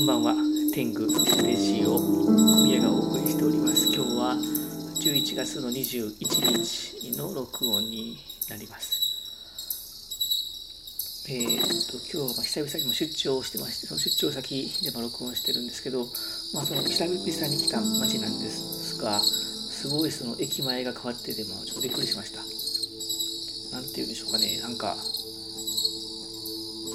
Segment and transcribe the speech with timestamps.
[0.00, 0.34] こんばんは。
[0.72, 1.04] 天狗
[1.44, 3.84] レジオ小宮がお送りしております。
[3.92, 4.32] 今日は
[4.96, 6.16] 11月の21
[6.56, 8.16] 日の録音に
[8.48, 8.96] なります。
[11.28, 11.60] えー、っ
[11.92, 16.06] と今日は久々にも出張してましてその出張先でも録音してるんですけど
[16.54, 22.40] まあその久々に来た街なんですがすごいその駅前が変わってて、まあ、ちょっとびっくりしました。
[23.76, 24.58] なんて言うんでしょうかね。
[24.64, 24.96] なんか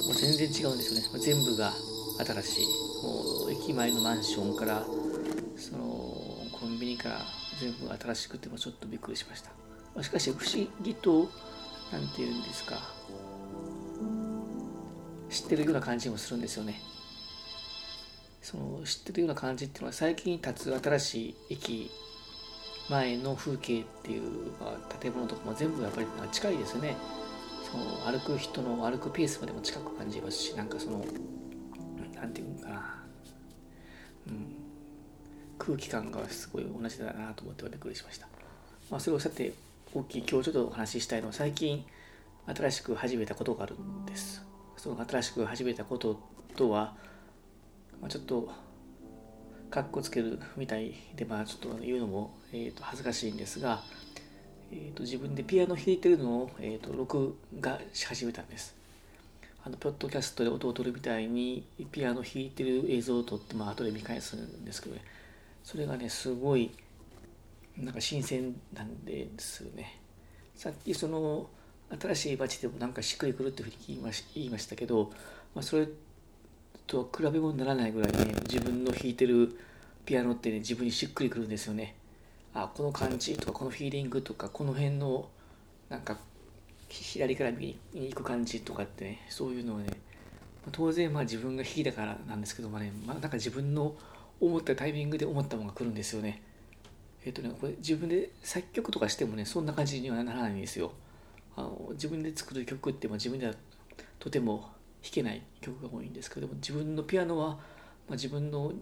[0.02, 1.06] もう全然違うんですよね。
[1.22, 1.72] 全部が
[2.24, 2.66] 新しい
[3.02, 4.84] もう駅前のマンションから
[5.56, 5.86] その
[6.52, 7.20] コンビニから
[7.60, 10.02] 全部新しくてもちょっとびっくりしました。
[10.02, 11.30] しかし不思議と
[11.92, 12.76] 何て言うんですか。
[15.30, 16.80] 知ってるような感じもするんですよね。
[18.42, 21.90] その知ってるような感じっていうのは最近建つ新しい駅
[22.88, 26.96] 前の風景っていうまあ建物とかも全部やっぱり近いですよね。
[27.70, 31.04] その歩く人の歩くペースまでも近く感じますしなんかその
[32.16, 33.04] 何て言うのかな、
[34.28, 34.46] うん、
[35.58, 38.26] 空気感がすごい同じだなと思ってびっくりしました、
[38.90, 39.52] まあ、それをさて
[39.94, 41.84] 大きい今日ちょっとお話ししたいのは最近
[42.46, 44.44] 新しく始めたことがあるんです。
[44.76, 46.20] その新しく始めたこと
[46.54, 46.94] とは、
[48.00, 48.48] まあ、ちょっと
[49.70, 53.82] かっこつけるみたいでまあちょっと言うのも、えー、と恥ずかしいんですが、
[54.70, 58.76] えー、と自分でピアノ弾いてるのを、えー、と録画し始めたんです。
[59.66, 65.02] あのポッドキャストで音を取るみたいにピアノ弾いてる映像を撮って、まあ後で見返すんですけどね。
[65.64, 66.70] それがねすごい
[67.76, 69.98] なんか新鮮なんですよね。
[70.54, 71.48] さっきその
[72.00, 75.10] 新しい街でもなんかしっくりくるっていうふうに言いまし言いましたけど、
[75.52, 75.88] まあ、それ
[76.86, 79.58] と比べ物にならないぐらいね自分の弾いてる
[80.04, 81.96] ピアノってね自分にしっくりくるんですよね。
[82.54, 85.28] あこの感じとかこのフィーリングとかこの辺の
[85.88, 86.18] なんか
[87.02, 89.86] 左から右に行く感じとかってねそういうのをね
[90.72, 93.94] 当然まあ自分が弾いたからなんですけどもね、まあ、なんか自分の
[94.40, 96.42] 思ったタイミングで思ったものが来るんですよね。
[97.24, 100.92] えっ、とねこれ自分で作曲とかしてもねそんな感じにはならないんですよ。
[101.56, 103.54] あの自分で作る曲ってま自分では
[104.18, 104.58] とても
[105.02, 107.56] 弾けない曲が多いんですけども自分のピアノは、ま
[108.10, 108.72] あ、自分の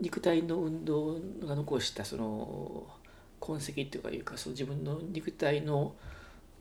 [0.00, 1.14] 肉体の運動
[1.44, 2.86] が残したその
[3.38, 5.94] 痕跡っていうかその自分の肉体の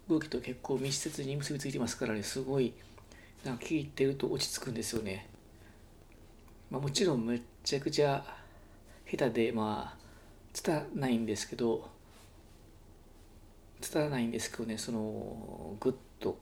[0.10, 2.74] 動きと結構密接に結びついてますからねすごい
[3.46, 5.30] なんか聴いてると落ち着くんですよね、
[6.70, 8.24] まあ、もちろんめちゃくちゃ
[9.10, 10.04] 下手でまあ
[10.54, 11.90] 伝わないんですけど
[13.82, 16.38] 伝わらないんですけどねそのグッと,、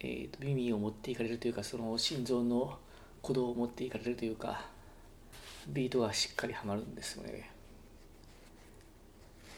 [0.00, 2.78] えーと、耳を持っていかれるというかその心臓の
[3.22, 4.64] 鼓動を持っていかれるというか
[5.68, 7.50] ビートがしっかりはまるんですよね。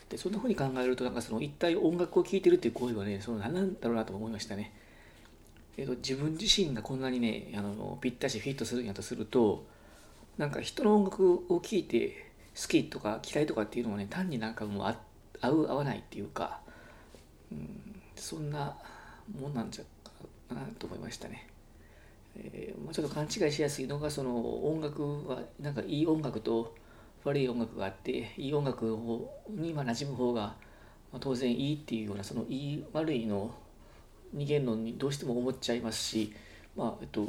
[0.09, 4.73] でそんなふうに考えるとなんかその一体音楽を聴いてるっていう行為はねその何なんだろうなと思いましたね。
[5.77, 9.65] えーと、自分自身がこんなにねあのぴったしフィットするんやとすると
[10.37, 12.31] なんか人の音楽を聴いて
[12.61, 14.97] 好きとか嫌いとかっていうのはね単になんかもう
[15.41, 16.61] 合う合わないっていうか、
[17.53, 18.77] うん、そんな
[19.39, 21.49] もんなんじゃなと思いましたね。
[22.37, 26.75] えーまあ、ちょっと勘違いしやすいのがその音楽はなんかいい音楽と
[27.25, 28.85] 悪い音楽があっていい音楽
[29.49, 30.55] にま馴染む方が
[31.21, 33.51] 当然いいっていうようなそのいい悪いの
[34.37, 36.33] 逃げるのにどうしても思っちゃいますし、
[36.77, 37.29] まあえっと、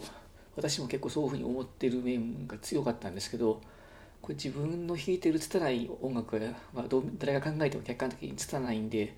[0.55, 3.61] 私も結構そういうふうに思ってる面が強かったんですけど
[4.21, 6.41] これ自分の弾いてる拙い音楽は、
[6.73, 6.85] まあ、
[7.17, 9.15] 誰が考えても客観的に拙いんで、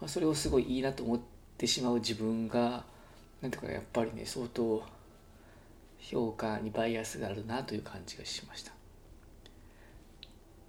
[0.00, 1.20] まあ、それをすごいいいなと思っ
[1.58, 2.84] てしまう自分が
[3.42, 4.82] なんていうかやっぱりね相当
[6.00, 8.77] 評価にバイアスがあるなという感じがしました。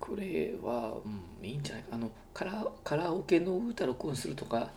[0.10, 1.90] これは、うん、いいんじゃないか。
[1.92, 4.72] あのカラカラオケの歌録音するとか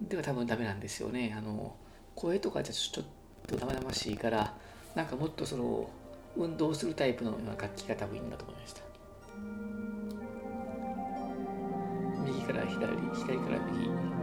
[0.00, 1.34] では多分ダメなんですよね。
[1.36, 1.74] あの
[2.14, 3.04] 声とかじゃちょっ
[3.48, 4.54] と生々しいから
[4.94, 5.90] なんかもっとその
[6.36, 8.82] 運動するタイプの楽器が多分いいんだと思いました。
[12.24, 14.14] 右から左左から右。